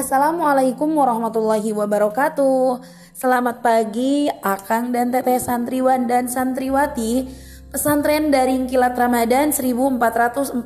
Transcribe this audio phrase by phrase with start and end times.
[0.00, 2.80] Assalamualaikum warahmatullahi wabarakatuh.
[3.12, 7.28] Selamat pagi Akang dan Teteh santriwan dan santriwati
[7.68, 10.56] Pesantren Daring Kilat Ramadan 1442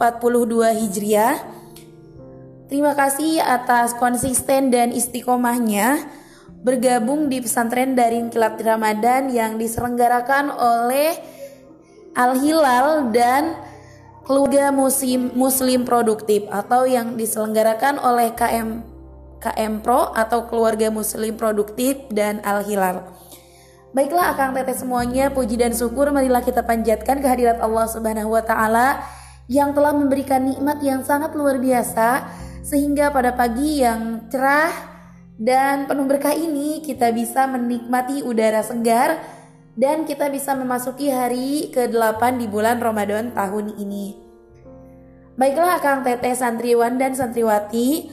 [0.78, 1.34] Hijriah.
[2.70, 6.06] Terima kasih atas konsisten dan istiqomahnya
[6.62, 11.10] bergabung di pesantren Daring Kilat Ramadan yang diselenggarakan oleh
[12.14, 13.58] Al Hilal dan
[14.22, 18.93] keluarga muslim, muslim produktif atau yang diselenggarakan oleh KM
[19.44, 23.04] KM Pro atau keluarga muslim produktif dan Al Hilal.
[23.92, 29.04] Baiklah Akang Teteh semuanya, puji dan syukur marilah kita panjatkan kehadirat Allah Subhanahu wa taala
[29.46, 32.24] yang telah memberikan nikmat yang sangat luar biasa
[32.64, 34.72] sehingga pada pagi yang cerah
[35.36, 39.20] dan penuh berkah ini kita bisa menikmati udara segar
[39.74, 44.14] dan kita bisa memasuki hari ke-8 di bulan Ramadan tahun ini.
[45.34, 48.06] Baiklah Kang Teteh santriwan dan santriwati,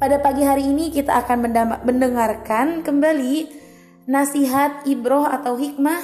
[0.00, 1.52] pada pagi hari ini kita akan
[1.84, 3.52] mendengarkan kembali
[4.08, 6.00] nasihat ibroh atau hikmah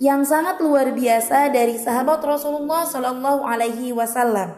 [0.00, 4.56] yang sangat luar biasa dari sahabat Rasulullah Shallallahu Alaihi Wasallam.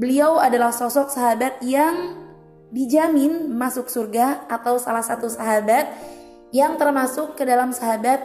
[0.00, 2.16] Beliau adalah sosok sahabat yang
[2.72, 5.92] dijamin masuk surga atau salah satu sahabat
[6.48, 8.24] yang termasuk ke dalam sahabat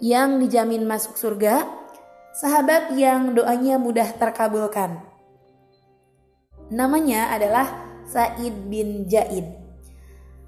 [0.00, 1.68] yang dijamin masuk surga,
[2.32, 5.04] sahabat yang doanya mudah terkabulkan.
[6.72, 9.50] Namanya adalah Said bin Jaid.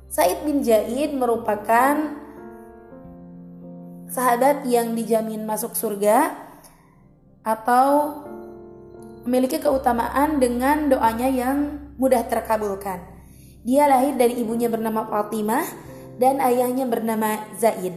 [0.07, 2.15] Said bin Jaid merupakan
[4.09, 6.39] sahabat yang dijamin masuk surga
[7.43, 8.23] atau
[9.27, 11.59] memiliki keutamaan dengan doanya yang
[11.99, 13.03] mudah terkabulkan.
[13.67, 15.67] Dia lahir dari ibunya bernama Fatimah
[16.17, 17.93] dan ayahnya bernama Zaid.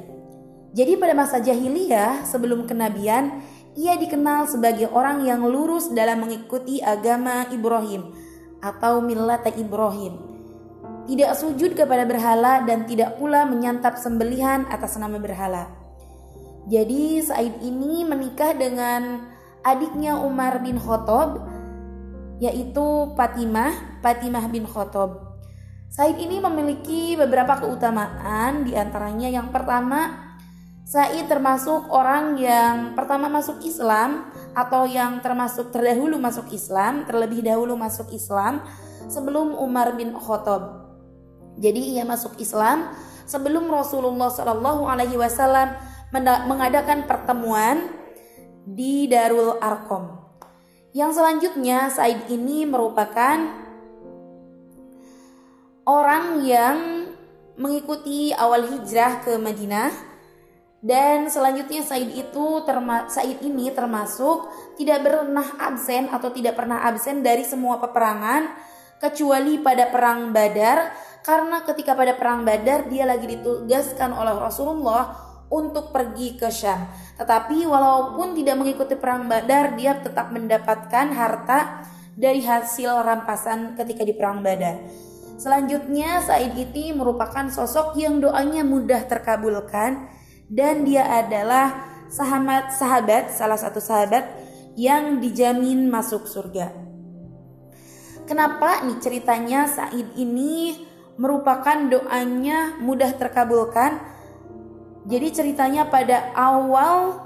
[0.73, 3.45] Jadi pada masa jahiliyah sebelum kenabian,
[3.77, 8.30] ia dikenal sebagai orang yang lurus dalam mengikuti agama Ibrahim
[8.61, 10.31] atau millat Ibrahim.
[11.09, 15.67] Tidak sujud kepada berhala dan tidak pula menyantap sembelihan atas nama berhala.
[16.69, 19.25] Jadi Said ini menikah dengan
[19.65, 21.41] adiknya Umar bin Khattab
[22.37, 25.41] yaitu Fatimah, Fatimah bin Khattab.
[25.89, 30.31] Said ini memiliki beberapa keutamaan di antaranya yang pertama
[30.81, 37.79] Said termasuk orang yang pertama masuk Islam atau yang termasuk terdahulu masuk Islam, terlebih dahulu
[37.79, 38.63] masuk Islam
[39.07, 40.91] sebelum Umar bin Khattab.
[41.59, 42.91] Jadi ia masuk Islam
[43.27, 45.71] sebelum Rasulullah Shallallahu Alaihi Wasallam
[46.47, 47.91] mengadakan pertemuan
[48.67, 50.19] di Darul Arkom.
[50.91, 53.39] Yang selanjutnya Said ini merupakan
[55.87, 56.77] orang yang
[57.55, 60.10] mengikuti awal hijrah ke Madinah
[60.81, 64.49] dan selanjutnya Said itu terma Said ini termasuk
[64.81, 68.49] tidak pernah absen atau tidak pernah absen dari semua peperangan
[68.97, 70.89] kecuali pada perang Badar
[71.21, 75.13] karena ketika pada perang Badar dia lagi ditugaskan oleh Rasulullah
[75.53, 76.89] untuk pergi ke Syam.
[77.13, 81.85] Tetapi walaupun tidak mengikuti perang Badar dia tetap mendapatkan harta
[82.17, 84.81] dari hasil rampasan ketika di perang Badar.
[85.37, 90.20] Selanjutnya Said ini merupakan sosok yang doanya mudah terkabulkan
[90.51, 94.27] dan dia adalah sahabat sahabat salah satu sahabat
[94.75, 96.75] yang dijamin masuk surga.
[98.27, 100.75] Kenapa nih ceritanya Said ini
[101.15, 103.99] merupakan doanya mudah terkabulkan?
[105.07, 107.19] Jadi ceritanya pada awal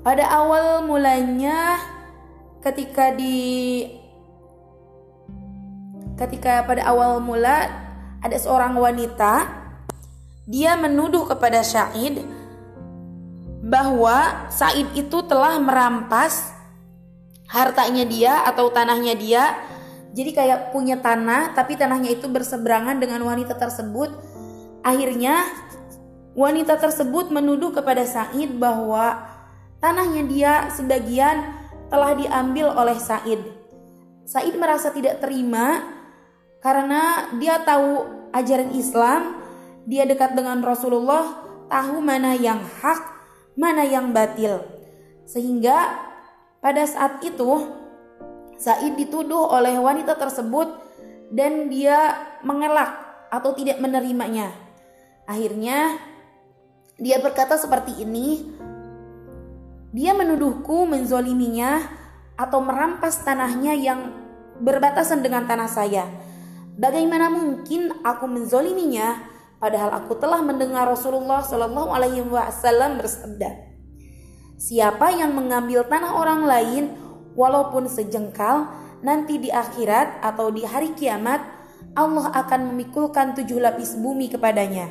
[0.00, 1.76] pada awal mulanya
[2.64, 3.84] ketika di
[6.16, 7.68] ketika pada awal mula
[8.20, 9.60] ada seorang wanita
[10.50, 12.26] dia menuduh kepada Said
[13.62, 16.50] bahwa Said itu telah merampas
[17.46, 19.54] hartanya dia atau tanahnya dia.
[20.10, 24.10] Jadi kayak punya tanah tapi tanahnya itu berseberangan dengan wanita tersebut.
[24.82, 25.46] Akhirnya
[26.34, 29.22] wanita tersebut menuduh kepada Said bahwa
[29.78, 31.46] tanahnya dia sebagian
[31.94, 33.38] telah diambil oleh Said.
[34.26, 35.78] Said merasa tidak terima
[36.58, 38.02] karena dia tahu
[38.34, 39.39] ajaran Islam
[39.90, 43.02] dia dekat dengan Rasulullah, tahu mana yang hak,
[43.58, 44.62] mana yang batil.
[45.26, 45.98] Sehingga
[46.62, 47.80] pada saat itu
[48.60, 50.68] Said dituduh oleh wanita tersebut
[51.32, 52.12] dan dia
[52.44, 52.92] mengelak
[53.32, 54.52] atau tidak menerimanya.
[55.24, 55.96] Akhirnya
[57.00, 58.52] dia berkata seperti ini,
[59.96, 61.80] dia menuduhku menzoliminya
[62.36, 64.12] atau merampas tanahnya yang
[64.60, 66.04] berbatasan dengan tanah saya.
[66.76, 69.24] Bagaimana mungkin aku menzoliminya
[69.60, 73.68] Padahal aku telah mendengar Rasulullah Shallallahu Alaihi Wasallam bersabda,
[74.56, 76.84] Siapa yang mengambil tanah orang lain,
[77.36, 78.72] walaupun sejengkal,
[79.04, 81.44] nanti di akhirat atau di hari kiamat,
[81.92, 84.88] Allah akan memikulkan tujuh lapis bumi kepadanya.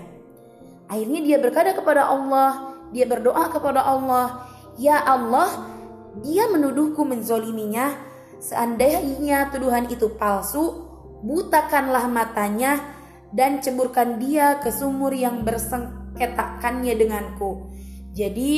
[0.90, 4.46] Akhirnya dia berkata kepada Allah, dia berdoa kepada Allah,
[4.78, 5.50] Ya Allah,
[6.22, 7.94] dia menuduhku menzoliminya,
[8.42, 10.86] seandainya tuduhan itu palsu,
[11.22, 12.99] butakanlah matanya
[13.30, 17.70] dan ceburkan dia ke sumur yang bersengketakannya denganku.
[18.14, 18.54] Jadi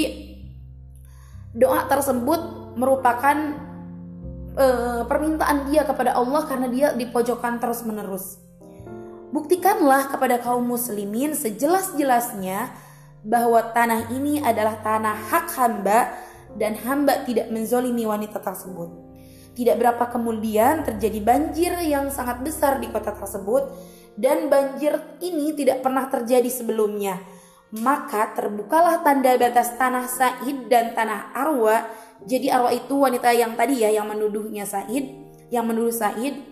[1.51, 3.38] doa tersebut merupakan
[4.56, 8.39] uh, permintaan dia kepada Allah karena dia dipojokkan terus menerus.
[9.31, 12.71] Buktikanlah kepada kaum muslimin sejelas-jelasnya
[13.24, 16.12] bahwa tanah ini adalah tanah hak hamba
[16.59, 18.91] dan hamba tidak menzolimi wanita tersebut.
[19.51, 23.67] Tidak berapa kemudian terjadi banjir yang sangat besar di kota tersebut
[24.19, 27.19] dan banjir ini tidak pernah terjadi sebelumnya.
[27.71, 31.87] Maka terbukalah tanda batas tanah Said dan tanah Arwa.
[32.27, 35.07] Jadi Arwa itu wanita yang tadi ya yang menuduhnya Said,
[35.47, 36.51] yang menuduh Said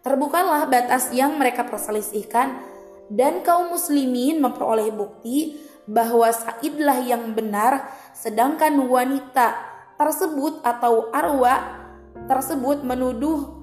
[0.00, 2.56] Terbukalah batas yang mereka perselisihkan
[3.12, 7.84] dan kaum muslimin memperoleh bukti bahwa Saidlah yang benar
[8.16, 9.60] sedangkan wanita
[10.00, 11.84] tersebut atau arwah
[12.24, 13.60] tersebut menuduh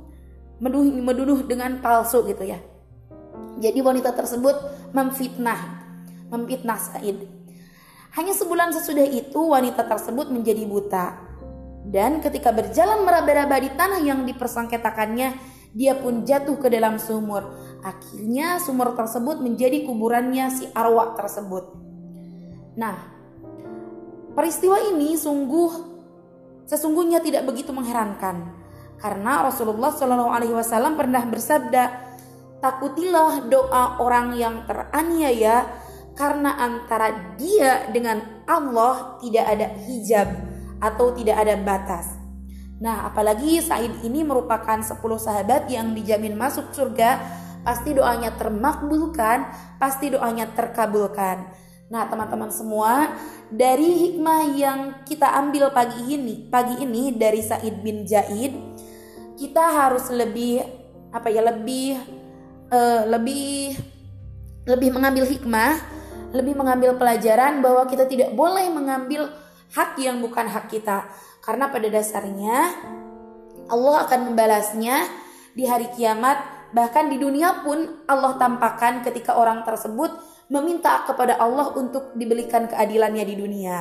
[0.61, 2.61] menuduh, menuduh dengan palsu gitu ya.
[3.57, 4.55] Jadi wanita tersebut
[4.93, 5.59] memfitnah,
[6.29, 7.25] memfitnah Said.
[8.13, 11.05] Hanya sebulan sesudah itu wanita tersebut menjadi buta.
[11.87, 15.37] Dan ketika berjalan meraba-raba di tanah yang dipersengketakannya,
[15.77, 17.53] dia pun jatuh ke dalam sumur.
[17.85, 21.77] Akhirnya sumur tersebut menjadi kuburannya si arwah tersebut.
[22.77, 22.97] Nah,
[24.33, 25.97] peristiwa ini sungguh
[26.67, 28.57] sesungguhnya tidak begitu mengherankan
[28.97, 31.83] karena Rasulullah Shallallahu Alaihi Wasallam pernah bersabda,
[32.59, 35.67] takutilah doa orang yang teraniaya
[36.17, 40.27] karena antara dia dengan Allah tidak ada hijab
[40.81, 42.17] atau tidak ada batas.
[42.77, 47.17] Nah, apalagi Said ini merupakan 10 sahabat yang dijamin masuk surga,
[47.65, 49.49] pasti doanya termakbulkan,
[49.81, 51.49] pasti doanya terkabulkan.
[51.89, 53.17] Nah, teman-teman semua,
[53.49, 58.53] dari hikmah yang kita ambil pagi ini, pagi ini dari Said bin Jaid,
[59.39, 60.61] kita harus lebih
[61.09, 62.16] apa ya, lebih
[62.71, 63.77] uh, lebih
[64.67, 65.79] lebih mengambil hikmah,
[66.35, 69.31] lebih mengambil pelajaran bahwa kita tidak boleh mengambil
[69.71, 71.07] hak yang bukan hak kita.
[71.39, 72.75] Karena pada dasarnya
[73.71, 75.07] Allah akan membalasnya
[75.55, 80.11] di hari kiamat, bahkan di dunia pun Allah tampakkan ketika orang tersebut
[80.47, 83.77] meminta kepada Allah untuk diberikan keadilannya di dunia.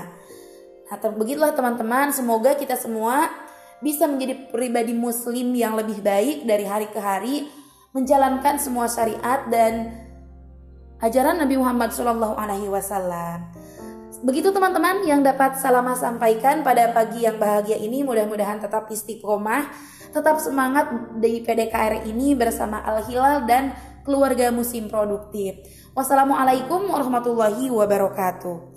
[0.86, 3.26] Nah, begitulah teman-teman, semoga kita semua
[3.82, 7.50] bisa menjadi pribadi muslim yang lebih baik dari hari ke hari,
[7.96, 9.88] menjalankan semua syariat dan
[11.00, 13.40] ajaran Nabi Muhammad SAW.
[14.20, 19.72] Begitu teman-teman yang dapat Salama sampaikan pada pagi yang bahagia ini mudah-mudahan tetap istiqomah,
[20.12, 23.72] tetap semangat di PDKR ini bersama Al Hilal dan
[24.04, 25.56] keluarga musim produktif.
[25.96, 28.75] Wassalamualaikum warahmatullahi wabarakatuh.